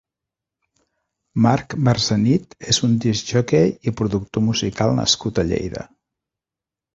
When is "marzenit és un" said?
1.87-2.95